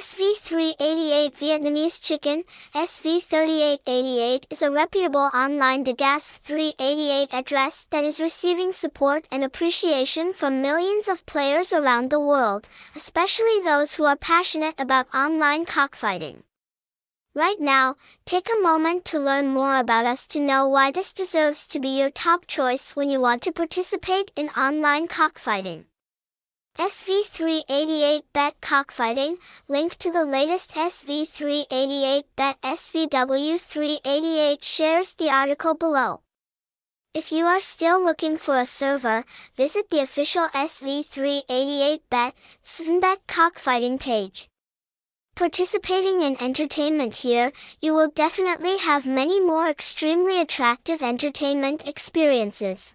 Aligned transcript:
SV388 0.00 1.34
Vietnamese 1.34 2.00
Chicken, 2.02 2.44
SV3888 2.74 4.46
is 4.48 4.62
a 4.62 4.70
reputable 4.70 5.28
online 5.34 5.84
DeGasf 5.84 6.38
388 6.38 7.28
address 7.34 7.86
that 7.90 8.02
is 8.02 8.18
receiving 8.18 8.72
support 8.72 9.26
and 9.30 9.44
appreciation 9.44 10.32
from 10.32 10.62
millions 10.62 11.06
of 11.06 11.26
players 11.26 11.74
around 11.74 12.08
the 12.08 12.18
world, 12.18 12.66
especially 12.96 13.60
those 13.62 13.92
who 13.92 14.06
are 14.06 14.16
passionate 14.16 14.74
about 14.80 15.14
online 15.14 15.66
cockfighting. 15.66 16.44
Right 17.34 17.60
now, 17.60 17.96
take 18.24 18.48
a 18.48 18.62
moment 18.62 19.04
to 19.04 19.18
learn 19.18 19.48
more 19.48 19.76
about 19.76 20.06
us 20.06 20.26
to 20.28 20.40
know 20.40 20.66
why 20.66 20.90
this 20.90 21.12
deserves 21.12 21.66
to 21.66 21.78
be 21.78 21.98
your 21.98 22.10
top 22.10 22.46
choice 22.46 22.96
when 22.96 23.10
you 23.10 23.20
want 23.20 23.42
to 23.42 23.52
participate 23.52 24.32
in 24.34 24.48
online 24.56 25.08
cockfighting. 25.08 25.84
SV388bet 26.78 28.52
cockfighting, 28.60 29.38
link 29.68 29.96
to 29.96 30.10
the 30.10 30.24
latest 30.24 30.74
SV388bet 30.74 32.54
SVW388 32.62 34.62
shares 34.62 35.14
the 35.14 35.30
article 35.30 35.74
below. 35.74 36.20
If 37.12 37.32
you 37.32 37.44
are 37.46 37.58
still 37.58 38.00
looking 38.02 38.38
for 38.38 38.56
a 38.56 38.64
server, 38.64 39.24
visit 39.56 39.90
the 39.90 40.00
official 40.00 40.46
SV388bet 40.54 42.32
Svnbet 42.64 43.16
cockfighting 43.26 43.98
page. 43.98 44.48
Participating 45.34 46.22
in 46.22 46.40
entertainment 46.40 47.16
here, 47.16 47.50
you 47.80 47.94
will 47.94 48.10
definitely 48.10 48.78
have 48.78 49.06
many 49.06 49.40
more 49.40 49.68
extremely 49.68 50.40
attractive 50.40 51.02
entertainment 51.02 51.88
experiences. 51.88 52.94